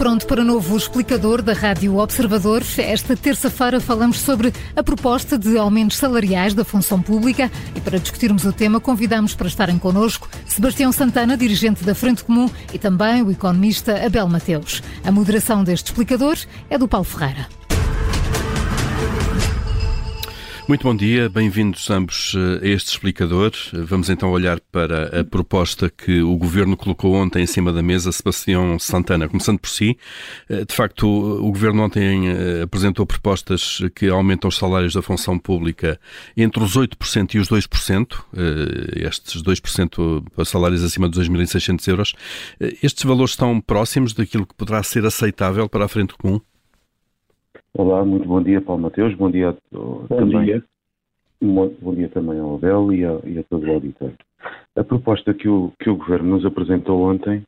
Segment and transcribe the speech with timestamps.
[0.00, 2.62] pronto para novo explicador da Rádio Observador.
[2.78, 8.46] Esta terça-feira falamos sobre a proposta de aumentos salariais da função pública e para discutirmos
[8.46, 13.30] o tema convidamos para estarem connosco Sebastião Santana, dirigente da Frente Comum e também o
[13.30, 14.82] economista Abel Mateus.
[15.04, 16.38] A moderação deste explicador
[16.70, 17.46] é do Paulo Ferreira.
[20.70, 23.50] Muito bom dia, bem-vindos ambos eh, a este explicador.
[23.72, 28.12] Vamos então olhar para a proposta que o Governo colocou ontem em cima da mesa,
[28.12, 29.28] Sebastião Santana.
[29.28, 29.98] Começando por si,
[30.48, 35.36] eh, de facto, o Governo ontem eh, apresentou propostas que aumentam os salários da função
[35.36, 35.98] pública
[36.36, 38.24] entre os 8% e os 2%,
[38.94, 42.14] estes 2% para salários acima dos 2.600 euros.
[42.80, 46.40] Estes valores estão próximos daquilo que poderá ser aceitável para a frente comum?
[47.72, 49.14] Olá, muito bom dia, Paulo Mateus.
[49.14, 50.44] Bom dia bom também.
[50.44, 50.64] Dia.
[51.40, 54.12] Bom dia também ao Abel e a, e a todo o auditor.
[54.76, 57.44] A proposta que o, que o Governo nos apresentou ontem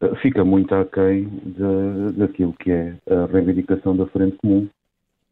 [0.00, 4.68] uh, fica muito aquém de, daquilo que é a reivindicação da Frente Comum,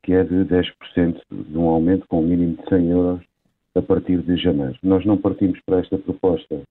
[0.02, 3.20] que é de 10% de um aumento com um mínimo de 100 euros
[3.76, 4.76] a partir de janeiro.
[4.82, 6.62] Nós não partimos para esta proposta,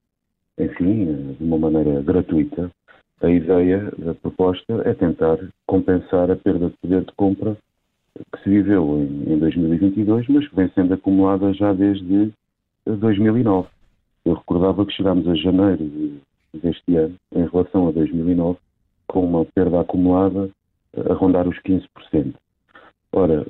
[0.60, 2.70] enfim, uh, de uma maneira gratuita,
[3.22, 7.56] a ideia da proposta é tentar compensar a perda de poder de compra
[8.34, 12.32] que se viveu em, em 2022, mas que vem sendo acumulada já desde
[12.86, 13.68] 2009.
[14.26, 16.20] Eu recordava que chegámos a janeiro
[16.54, 18.58] deste ano, em relação a 2009,
[19.08, 20.50] com uma perda acumulada
[21.10, 22.34] a rondar os 15%.
[23.14, 23.46] Ora,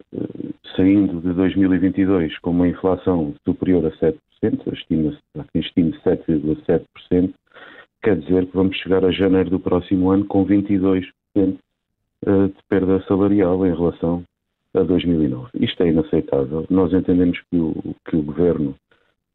[0.75, 4.17] saindo de 2022 com uma inflação superior a 7%,
[4.73, 5.19] estima-se,
[5.53, 7.33] estime 7,7%,
[8.01, 11.05] quer dizer que vamos chegar a janeiro do próximo ano com 22%
[11.37, 14.23] eh, de perda salarial em relação
[14.73, 15.49] a 2009.
[15.59, 16.65] Isto é inaceitável.
[16.69, 18.75] Nós entendemos que o, que o Governo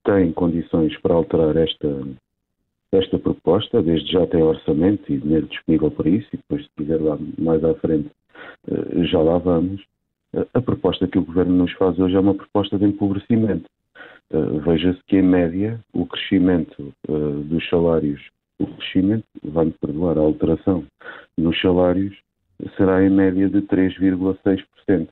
[0.05, 1.89] tem condições para alterar esta,
[2.93, 7.01] esta proposta, desde já tem orçamento e dinheiro disponível para isso, e depois, se quiser
[7.01, 8.11] lá mais à frente,
[8.69, 9.85] eh, já lá vamos.
[10.53, 13.69] A proposta que o Governo nos faz hoje é uma proposta de empobrecimento.
[14.31, 16.93] Eh, veja-se que, em média, o crescimento
[17.49, 18.21] dos salários
[18.59, 20.85] o crescimento, vai-me perdoar, a alteração
[21.37, 22.17] nos salários
[22.77, 25.09] será em média de 3,6%.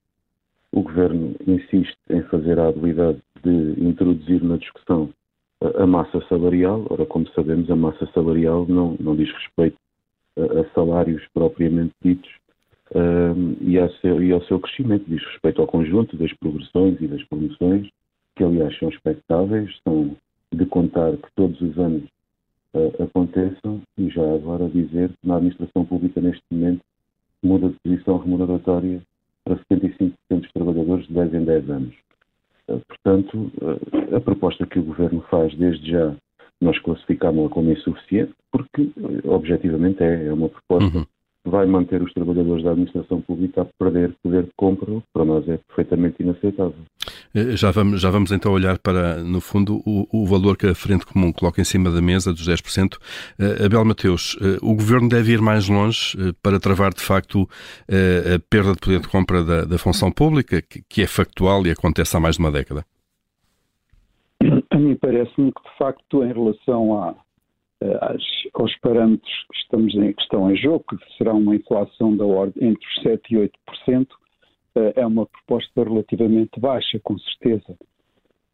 [0.74, 5.08] O Governo insiste em fazer a habilidade de introduzir na discussão
[5.60, 6.84] a, massa salarial.
[6.90, 9.76] Ora, como sabemos, a massa salarial não, não diz respeito
[10.36, 12.28] a, salários propriamente ditos
[12.92, 17.22] um, e, seu, e, ao seu crescimento, diz respeito ao conjunto das progressões e das
[17.28, 17.88] promoções,
[18.34, 20.16] que aliás são expectáveis, são
[20.52, 22.02] de contar que todos os anos
[22.74, 26.80] uh, aconteçam e já agora dizer que na administração pública neste momento
[27.40, 29.00] muda de posição remuneratória
[29.44, 31.94] para 75% dos trabalhadores de 10 em 10 anos.
[32.68, 36.14] Uh, portanto, uh, a proposta que o Governo faz desde já
[36.60, 38.90] nós classificámos-la como insuficiente porque
[39.24, 41.04] objetivamente é, é uma proposta uhum
[41.44, 45.58] vai manter os trabalhadores da administração pública a perder poder de compra, para nós é
[45.58, 46.74] perfeitamente inaceitável.
[47.34, 50.74] Eh, já vamos, já vamos então olhar para, no fundo, o, o valor que a
[50.74, 52.94] Frente Comum coloca em cima da mesa, dos 10%.
[52.94, 57.42] Uh, Abel Mateus, uh, o Governo deve ir mais longe uh, para travar, de facto,
[57.42, 61.66] uh, a perda de poder de compra da, da função pública, que, que, é factual
[61.66, 62.84] e acontece há mais de uma década?
[64.70, 67.14] A mim parece-me que, de facto, em relação à,
[68.00, 68.22] às,
[68.54, 72.70] aos parâmetros que, estamos em, que estão em jogo, que será uma inflação da ordem
[72.70, 74.06] entre os 7% e 8%,
[74.76, 77.76] eh, é uma proposta relativamente baixa, com certeza.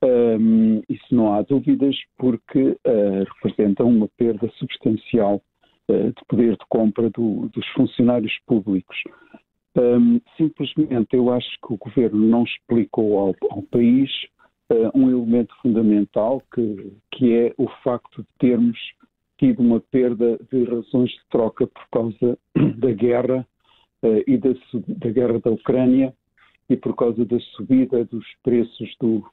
[0.03, 5.43] Um, isso não há dúvidas, porque uh, representa uma perda substancial
[5.91, 8.97] uh, de poder de compra do, dos funcionários públicos.
[9.77, 14.11] Um, simplesmente eu acho que o governo não explicou ao, ao país
[14.73, 18.79] uh, um elemento fundamental, que, que é o facto de termos
[19.41, 22.39] tido uma perda de razões de troca por causa
[22.77, 23.47] da guerra
[24.03, 24.51] uh, e da,
[24.87, 26.15] da, guerra da Ucrânia
[26.69, 29.25] e por causa da subida dos preços do,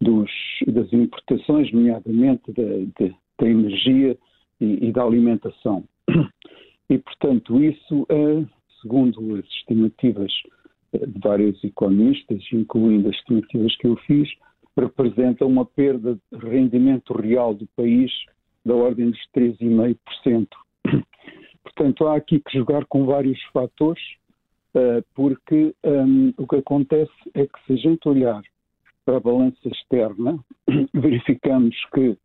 [0.00, 0.30] dos,
[0.66, 2.62] das importações, nomeadamente da,
[2.98, 4.18] de, da energia
[4.60, 5.84] e, e, da alimentação.
[6.88, 8.48] E, portanto, isso, uh,
[8.80, 10.32] segundo as estimativas
[10.92, 14.28] eh, de vários economistas, incluindo as estimativas que eu fiz,
[14.78, 18.12] representa uma perda de rendimento real do país
[18.66, 20.48] da ordem dos 3,5%.
[21.62, 24.02] Portanto, há aqui que jogar com vários fatores,
[24.74, 28.42] uh, porque um, o que acontece é que se a gente olhar
[29.04, 30.38] para a balança externa,
[30.92, 32.18] verificamos que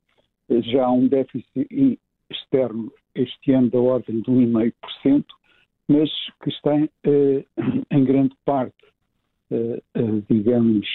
[0.71, 1.99] já há um déficit
[2.29, 5.25] externo este ano da ordem de 1,5%,
[5.87, 6.09] mas
[6.43, 6.87] que está uh,
[7.91, 8.73] em grande parte,
[10.29, 10.87] digamos,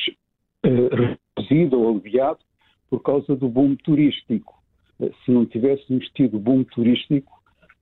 [0.65, 2.39] reduzido ou aliviado
[2.89, 4.56] por causa do boom turístico
[4.99, 7.33] se não tivéssemos tido boom turístico,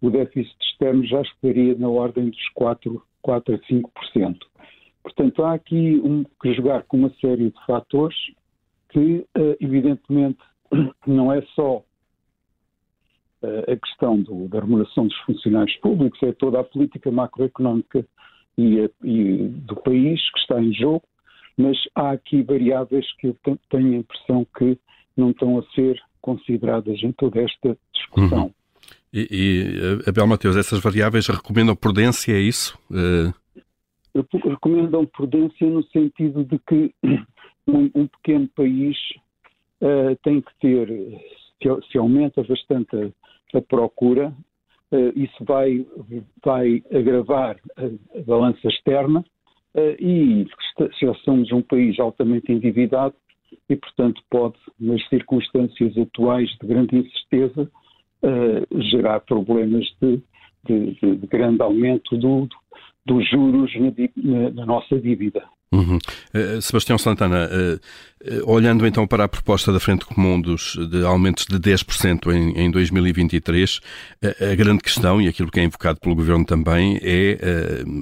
[0.01, 4.39] o déficit externo já estaria na ordem dos 4, 4 a 5%.
[5.03, 8.17] Portanto, há aqui um, que jogar com uma série de fatores
[8.91, 10.39] que, uh, evidentemente,
[11.07, 16.65] não é só uh, a questão do, da remuneração dos funcionários públicos, é toda a
[16.65, 18.07] política macroeconómica
[18.57, 21.03] e, e do país que está em jogo,
[21.57, 23.37] mas há aqui variáveis que eu
[23.71, 24.79] tenho a impressão que
[25.17, 28.45] não estão a ser consideradas em toda esta discussão.
[28.45, 28.55] Uhum.
[29.13, 32.79] E, e Abel Mateus, essas variáveis recomendam prudência, é isso?
[32.91, 33.35] Uh...
[34.49, 36.95] Recomendam prudência no sentido de que
[37.69, 38.97] um, um pequeno país
[39.83, 40.89] uh, tem que ter,
[41.63, 44.33] se, se aumenta bastante a, a procura,
[44.93, 45.85] uh, isso vai,
[46.43, 49.23] vai agravar a, a balança externa
[49.99, 53.13] e se somos um país altamente endividado
[53.69, 57.71] e, portanto, pode, nas circunstâncias atuais de grande incerteza,
[58.23, 60.21] uh, gerar problemas de,
[60.67, 62.49] de, de, grande aumento do,
[63.07, 63.71] dos juros
[64.17, 65.43] na, na nossa dívida.
[65.75, 65.99] Uhum.
[66.33, 71.05] Uh, Sebastião Santana, uh, uh, olhando então para a proposta da Frente Comum dos, de
[71.05, 73.81] aumentos de 10% em, em 2023,
[74.53, 77.39] a grande questão, e aquilo que é invocado pelo Governo também, é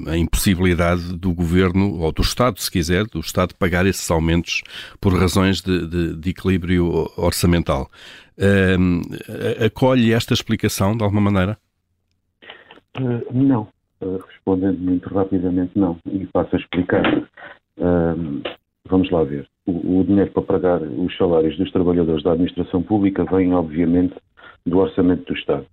[0.06, 4.62] a impossibilidade do Governo, ou do Estado, se quiser, do Estado pagar esses aumentos
[5.00, 7.90] por razões de, de, de equilíbrio orçamental.
[9.64, 11.58] acolhe esta explicação de alguma maneira?
[13.32, 13.68] não.
[14.26, 15.96] Respondendo muito rapidamente, não.
[16.10, 17.02] E passo a explicar
[18.92, 19.46] vamos lá ver.
[19.66, 24.14] O, o, dinheiro para pagar os salários dos trabalhadores da administração pública vem, obviamente,
[24.66, 25.66] do orçamento do Estado.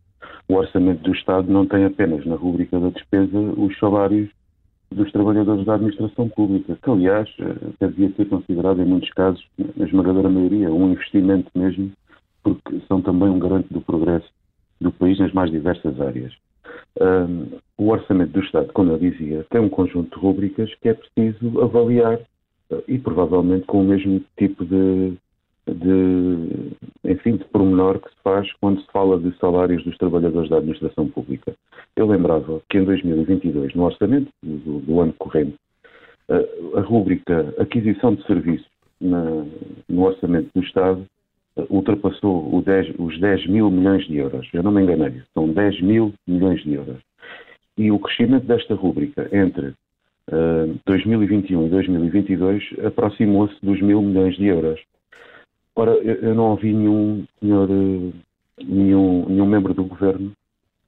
[0.47, 4.29] O orçamento do Estado não tem apenas na rubrica da despesa os salários
[4.91, 7.29] dos trabalhadores da administração pública, que, aliás,
[7.75, 9.45] até devia ser considerado, em muitos casos,
[9.75, 11.91] na esmagadora maioria, um investimento mesmo,
[12.41, 14.27] porque são também um garante do progresso
[14.81, 16.33] do país nas mais diversas áreas.
[17.00, 20.94] Um, o orçamento do Estado, como eu dizia, tem um conjunto de rubricas que é
[20.94, 22.16] preciso avaliar
[22.71, 25.13] uh, e provavelmente com o mesmo tipo de,
[25.66, 26.71] de,
[27.06, 31.07] enfim, de pormenor que se faz quando se fala de salários dos trabalhadores da administração
[31.07, 31.56] pública.
[31.95, 35.56] Eu lembrava que em 2022, no orçamento do, do ano corrente,
[36.30, 38.68] uh, a rubrica aquisição de serviços
[39.00, 39.45] na,
[39.88, 41.06] no orçamento do Estado
[41.69, 44.48] ultrapassou 10, os 10 mil milhões de euros.
[44.54, 47.01] Eu não me enganei, são 10 mil milhões de euros.
[47.78, 54.46] E o crescimento desta rúbrica entre uh, 2021 e 2022 aproximou-se dos mil milhões de
[54.46, 54.80] euros.
[55.75, 57.69] Ora, eu, eu não ouvi nenhum senhor,
[58.62, 60.34] nenhum, nenhum membro do governo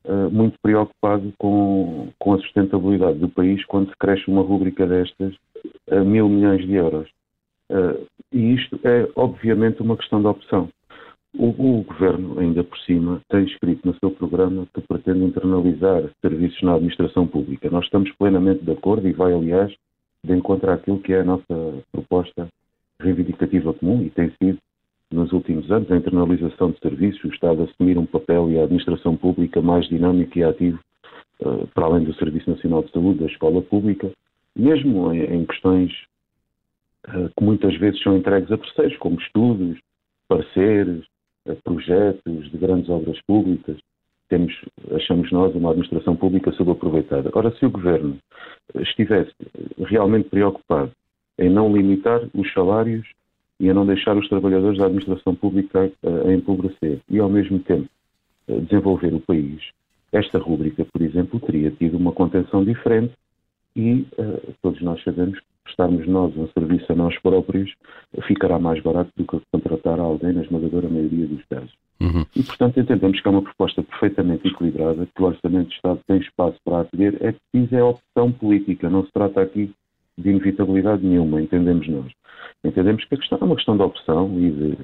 [0.06, 5.34] uh, muito preocupado com, com a sustentabilidade do país quando se cresce uma rúbrica destas
[5.90, 7.10] a mil milhões de euros.
[7.72, 10.70] Uh, e isto é, obviamente, uma questão de opção.
[11.34, 16.62] O, o, Governo, ainda por cima, tem escrito no seu programa que pretende internalizar serviços
[16.62, 17.70] na administração pública.
[17.70, 19.74] Nós estamos plenamente de acordo e vai, aliás,
[20.24, 22.50] de encontro àquilo que é a nossa proposta
[23.00, 24.58] reivindicativa comum e tem sido,
[25.10, 29.16] nos últimos anos, a internalização de serviços, o Estado assumir um papel e a administração
[29.16, 30.80] pública mais dinâmico e ativo,
[31.42, 34.12] uh, para além do Serviço Nacional de Saúde, da escola pública,
[34.56, 35.92] mesmo em, em questões
[37.06, 39.80] que muitas vezes são entregues a terceiros, como estudos,
[40.28, 41.04] pareceres,
[41.46, 43.78] eh, projetos de grandes obras públicas.
[44.30, 44.54] Temos,
[44.92, 47.30] achamos nós, uma administração pública subaproveitada.
[47.34, 48.18] Ora, se o Governo
[48.76, 49.34] estivesse
[49.80, 50.92] realmente preocupado
[51.38, 53.06] em não limitar os salários
[53.60, 57.90] e a não deixar os trabalhadores da administração pública a, empobrecer e, ao mesmo tempo,
[58.48, 59.62] desenvolver o país,
[60.12, 63.14] esta rúbrica, por exemplo, teria tido uma contenção diferente
[63.76, 67.74] e uh, todos nós sabemos prestarmos nós um serviço a nós próprios
[68.28, 71.74] ficará mais barato do que contratar alguém na esmagadora maioria dos casos.
[72.02, 72.26] Uhum.
[72.36, 76.18] E, portanto, entendemos que é uma proposta perfeitamente equilibrada, que o Orçamento de Estado tem
[76.18, 79.72] espaço para acolher, é preciso é opção política, não se trata aqui
[80.18, 82.12] de inevitabilidade nenhuma, entendemos nós.
[82.64, 84.78] Entendemos que a questão é uma questão de opção e, de,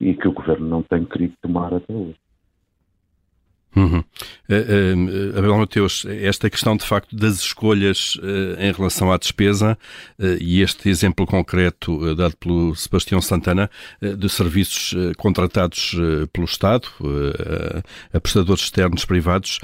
[0.00, 2.16] e que o Governo não tem querido tomar até hoje.
[3.78, 3.98] Uhum.
[3.98, 9.78] Uh, uh, Abel Mateus, esta questão de facto das escolhas uh, em relação à despesa
[10.40, 13.70] e este exemplo concreto dado pelo Sebastião Santana
[14.00, 15.94] de serviços contratados
[16.32, 16.88] pelo Estado
[18.12, 19.60] a prestadores externos privados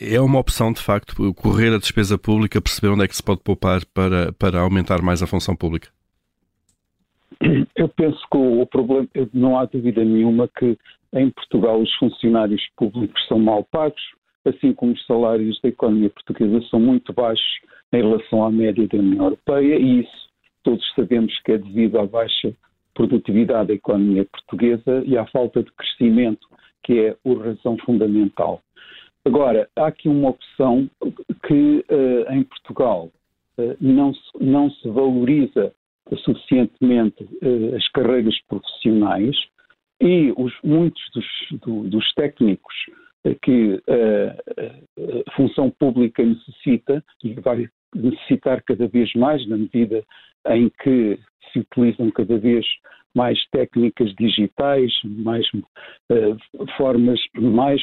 [0.00, 3.40] é uma opção de facto correr a despesa pública, perceber onde é que se pode
[3.42, 5.88] poupar para, para aumentar mais a função pública?
[7.76, 10.76] Eu penso que o problema, não há dúvida nenhuma que
[11.14, 14.02] em Portugal os funcionários públicos são mal pagos,
[14.44, 17.60] assim como os salários da economia portuguesa são muito baixos
[17.92, 20.28] em relação à média da União Europeia e isso
[20.62, 22.54] todos sabemos que é devido à baixa
[22.94, 26.46] produtividade da economia portuguesa e à falta de crescimento,
[26.82, 28.60] que é a razão fundamental.
[29.24, 30.88] Agora, há aqui uma opção
[31.46, 33.10] que uh, em Portugal
[33.58, 35.72] uh, não, se, não se valoriza
[36.24, 39.36] suficientemente uh, as carreiras profissionais
[40.02, 41.26] e os, muitos dos,
[41.60, 42.74] do, dos técnicos
[43.40, 50.02] que a função pública necessita e vai necessitar cada vez mais na medida
[50.48, 51.18] em que
[51.52, 52.66] se utilizam cada vez
[53.14, 57.80] mais técnicas digitais, mais uh, formas mais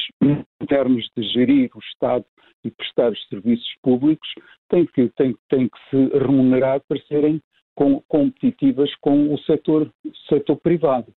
[0.60, 2.24] modernas de gerir o Estado
[2.64, 4.28] e prestar os serviços públicos,
[4.68, 7.40] têm que, têm, têm que se remunerar para serem
[7.74, 9.90] com, competitivas com o setor,
[10.28, 11.12] setor privado,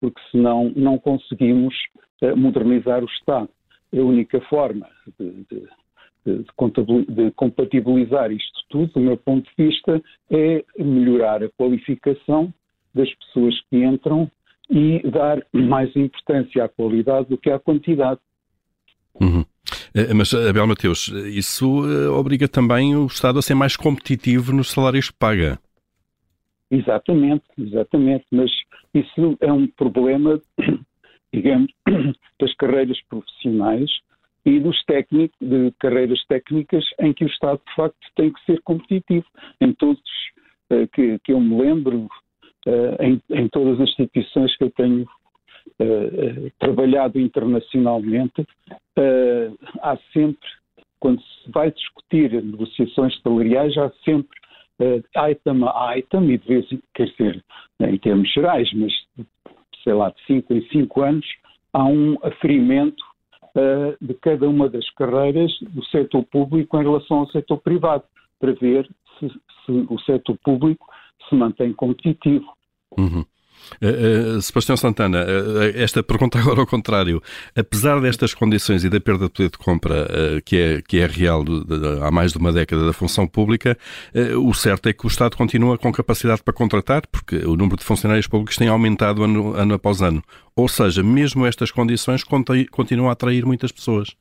[0.00, 1.74] porque senão não conseguimos
[2.22, 3.48] uh, modernizar o Estado.
[3.92, 4.86] A única forma
[5.18, 5.68] de, de
[6.26, 12.52] de, compatibilizar isto tudo, do meu ponto de vista, é melhorar a qualificação
[12.94, 14.30] das pessoas que entram
[14.70, 18.20] e dar mais importância à qualidade do que à quantidade.
[19.20, 19.44] Uhum.
[19.94, 24.70] Eh, mas, Abel Mateus, isso eh, obriga também o Estado a ser mais competitivo nos
[24.70, 25.58] salários que paga.
[26.70, 28.50] Exatamente, exatamente, mas
[28.92, 30.40] isso é um problema,
[31.32, 31.72] digamos,
[32.38, 33.90] das carreiras profissionais
[34.44, 38.60] e dos técnicos, de carreiras técnicas em que o Estado, de facto, tem que ser
[38.62, 39.26] competitivo.
[39.60, 40.00] Em todos
[40.70, 42.08] uh, que, que eu me lembro,
[42.66, 48.46] uh, em, em, todas as instituições que eu tenho uh, trabalhado internacionalmente,
[49.80, 50.48] há sempre,
[50.98, 54.36] quando se vai discutir negociações salariais, há sempre
[55.30, 57.44] item a item, e de vez em quer dizer,
[57.80, 58.92] em termos gerais, mas
[59.82, 61.26] sei lá, de 5 em 5 anos,
[61.72, 63.02] há um aferimento
[63.56, 68.04] uh, de cada uma das carreiras do setor público em relação ao setor privado,
[68.38, 70.86] para ver se, se o setor público
[71.28, 72.46] se mantém competitivo.
[72.96, 73.24] Uhum.
[73.82, 77.22] Uh, Sebastião Santana, uh, esta pergunta agora ao contrário.
[77.56, 80.08] Apesar destas condições e da perda de poder de compra
[80.44, 83.76] que, é, que é real de, de, há mais de uma década da função pública,
[84.36, 87.84] o certo é que o Estado continua com capacidade para contratar, porque o número de
[87.84, 90.22] funcionários públicos tem aumentado ano, ano após ano.
[90.54, 92.22] Ou seja, mesmo estas condições
[92.70, 94.14] continuam a atrair muitas pessoas.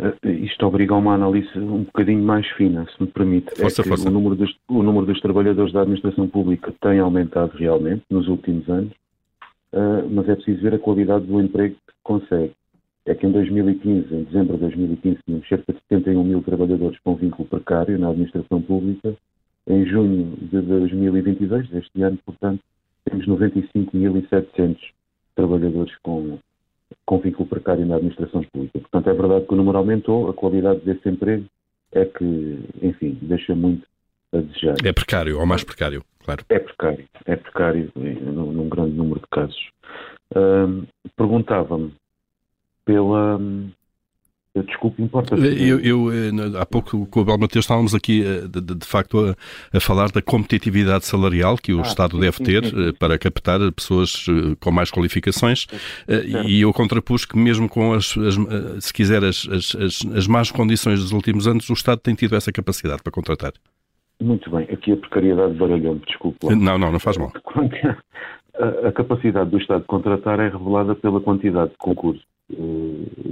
[0.00, 3.54] Uh, isto obriga a uma análise um bocadinho mais fina, se me permite.
[3.56, 4.08] Força, é força.
[4.08, 8.68] O, número dos, o número dos trabalhadores da administração pública tem aumentado realmente nos últimos
[8.68, 8.92] anos,
[9.72, 12.52] uh, mas é preciso ver a qualidade do emprego que consegue.
[13.04, 17.16] É que em 2015, em dezembro de 2015, tínhamos cerca de 71 mil trabalhadores com
[17.16, 19.14] vínculo precário na administração pública.
[19.66, 22.60] Em junho de 2022, deste ano, portanto,
[23.04, 24.76] temos 95.700
[25.34, 26.38] trabalhadores com
[27.04, 28.78] com vínculo precário na administração pública.
[28.78, 31.44] Portanto, é verdade que o número aumentou, a qualidade desse emprego
[31.92, 33.86] é que, enfim, deixa muito
[34.32, 34.76] a desejar.
[34.84, 36.44] É precário, ou mais precário, claro.
[36.48, 39.70] É precário, é precário num, num grande número de casos.
[41.16, 41.92] Perguntava-me
[42.84, 43.38] pela,
[44.54, 45.34] Desculpe, importa.
[45.34, 46.30] Eu, eu, eh,
[46.60, 49.34] há pouco com o Abel Mateus estávamos aqui, eh, de, de, facto, a,
[49.74, 52.92] a, falar da competitividade salarial que o ah, Estado sim, deve sim, ter sim, eh,
[52.92, 54.26] para captar pessoas
[54.60, 55.66] com mais qualificações
[56.46, 61.00] e eu contrapus que mesmo com as, as se quiser, as, as, as más condições
[61.00, 63.52] dos últimos anos, o Estado tem tido essa capacidade para contratar.
[64.20, 66.44] Muito bem, aqui a precariedade baralhou-me, desculpe.
[66.44, 66.54] Lá.
[66.54, 67.32] Não, não, não faz mal.
[68.86, 72.22] A, capacidade do Estado de contratar é revelada pela quantidade de concursos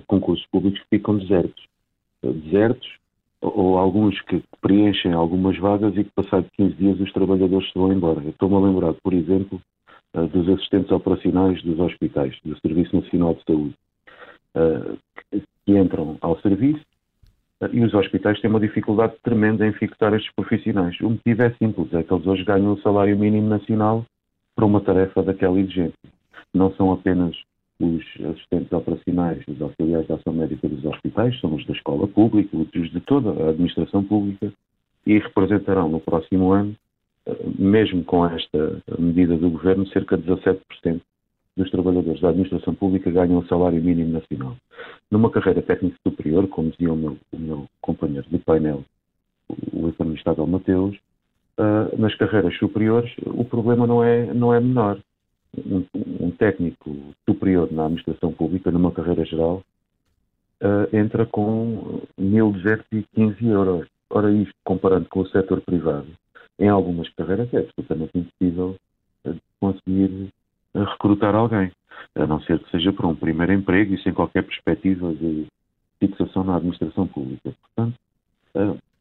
[0.06, 1.64] concursos públicos ficam desertos.
[2.22, 2.88] Desertos,
[3.40, 7.92] ou alguns que preenchem algumas vagas e que, passado 15 dias, os trabalhadores se vão
[7.92, 8.22] embora.
[8.28, 9.60] Estou-me a lembrar, por exemplo,
[10.14, 13.74] eh, dos assistentes operacionais dos hospitais, do Serviço Nacional de Saúde,
[14.54, 16.84] eh, que entram ao serviço
[17.72, 20.98] e os hospitais têm uma dificuldade tremenda em fixar estes profissionais.
[21.00, 24.04] O motivo é simples, é que eles hoje ganham o salário mínimo nacional
[24.56, 25.92] para uma tarefa daquela exigência.
[26.54, 27.36] Não são apenas
[27.80, 32.56] os assistentes operacionais, os auxiliares de ação médica dos hospitais, são os da escola pública,
[32.56, 34.52] os de toda a administração pública,
[35.06, 36.76] e representarão no próximo ano,
[37.26, 41.00] eh, mesmo com esta medida do governo, cerca de 17%
[41.56, 44.56] dos trabalhadores da administração pública ganham o salário mínimo nacional.
[45.10, 48.84] Numa carreira técnica superior, como dizia o meu, o meu companheiro de painel,
[49.72, 50.96] o economista Abel Mateus,
[51.58, 54.98] uh, nas carreiras superiores o problema não é, não é menor
[55.56, 56.96] um, um, técnico
[57.28, 59.62] superior na administração pública, numa carreira geral,
[60.62, 63.88] uh, entra com 1.215 euros.
[64.08, 66.08] Ora, isto, comparando com o setor privado,
[66.58, 68.76] em algumas carreiras é absolutamente impossível
[69.24, 70.28] uh, conseguir
[70.74, 71.72] recrutar alguém,
[72.14, 75.46] a não ser que seja para um primeiro emprego e sem qualquer perspectiva de
[75.98, 77.52] fixação na administração pública.
[77.60, 77.96] Portanto,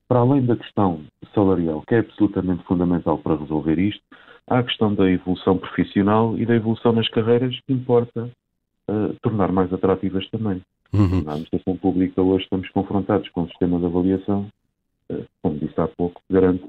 [0.07, 1.01] para além da questão
[1.49, 4.01] salarial, que é absolutamente fundamental para resolver isto,
[4.47, 8.29] há a questão da evolução profissional e da evolução nas carreiras que importa
[8.89, 10.61] uh, tornar mais atrativas também.
[10.93, 11.23] Uhum.
[11.23, 14.47] Na administração pública hoje estamos confrontados com um sistema de avaliação,
[15.11, 16.63] uh, como disse há pouco, garante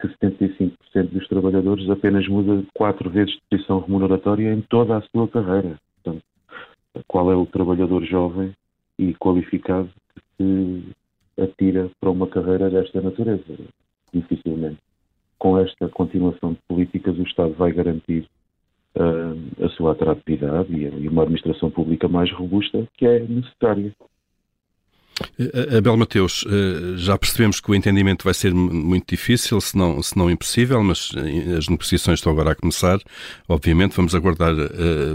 [0.00, 0.72] que 75%
[1.10, 5.78] dos trabalhadores apenas muda quatro vezes de posição remuneratória em toda a sua carreira.
[6.02, 6.22] Portanto,
[7.08, 8.52] qual é o trabalhador jovem
[8.98, 13.42] e qualificado que se atira para uma carreira desta natureza?
[14.20, 14.78] Dificilmente.
[15.38, 18.26] Com esta continuação de políticas, o Estado vai garantir
[18.96, 23.92] uh, a sua atratividade e uma administração pública mais robusta que é necessária.
[25.38, 30.02] Eh, Abel Mateus, eh, já percebemos que o entendimento vai ser muito difícil, se não,
[30.02, 32.98] se não impossível, mas eh, as negociações estão agora a começar.
[33.48, 34.54] Obviamente, vamos aguardar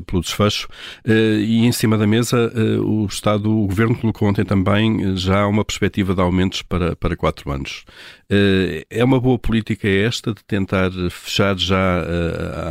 [0.06, 0.68] pelo desfecho.
[1.06, 2.52] E em cima da mesa,
[2.84, 7.52] o Estado, o Governo colocou ontem também já uma perspectiva de aumentos para, para quatro
[7.52, 7.84] anos.
[8.90, 12.04] é uma boa política esta de tentar fechar já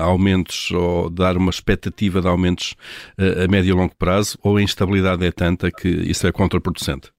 [0.03, 2.75] aumentos ou dar uma expectativa de aumentos
[3.19, 7.11] a médio e longo prazo, ou a instabilidade é tanta que isso é contraproducente?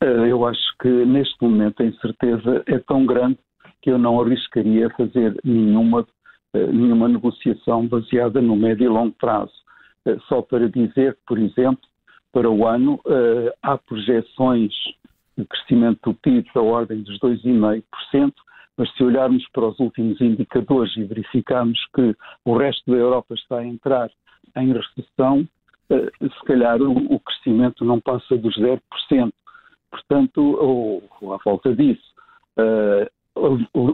[0.00, 3.38] Eh, eu acho que neste momento a incerteza é tão grande
[3.80, 6.06] que eu não arriscaria fazer nenhuma,
[6.52, 9.52] eh, nenhuma negociação baseada no médio e longo prazo.
[10.04, 11.82] Eh, só para dizer por exemplo,
[12.32, 13.00] para o ano
[13.62, 14.70] há projeções
[15.38, 18.34] de crescimento do PIB da ordem dos 2,5%,
[18.76, 23.60] mas se olharmos para os últimos indicadores e verificarmos que o resto da Europa está
[23.60, 24.10] a entrar
[24.54, 25.48] em recessão,
[25.88, 29.32] se calhar o crescimento não passa dos 0%.
[29.90, 32.14] Portanto, ou, ou à volta disso.
[32.58, 33.06] Uh,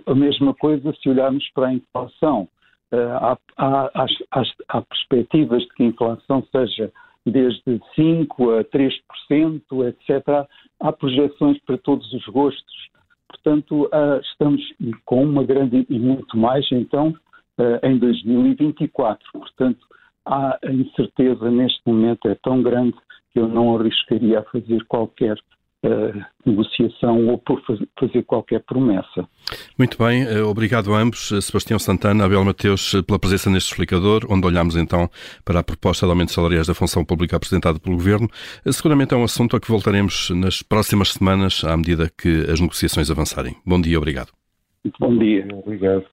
[0.06, 2.48] a mesma coisa se olharmos para a inflação.
[2.92, 6.92] Uh, há, há, há, há, perspectivas de que a inflação seja
[7.26, 10.48] desde 5% a 3%, etc.
[10.80, 12.90] Há projeções para todos os gostos.
[13.28, 14.62] Portanto, uh, estamos
[15.04, 17.14] com uma grande e muito mais, então,
[17.82, 19.24] em 2024.
[19.32, 19.86] Portanto,
[20.26, 22.96] a incerteza neste momento é tão grande
[23.32, 25.36] que eu não arriscaria a fazer qualquer
[25.84, 27.62] uh, negociação ou por
[27.98, 29.28] fazer qualquer promessa.
[29.78, 34.26] Muito bem, eh, obrigado a ambos, eh, Sebastião Santana, Abel Mateus, pela presença neste explicador,
[34.28, 35.08] onde olhamos então
[35.44, 38.28] para a proposta de aumentos salariais da função pública apresentada pelo Governo.
[38.70, 43.10] Seguramente é um assunto a que voltaremos nas próximas semanas, à medida que as negociações
[43.10, 43.56] avançarem.
[43.64, 44.32] Bom dia, obrigado.
[44.84, 45.46] Muito bom dia.
[45.64, 46.04] Obrigado.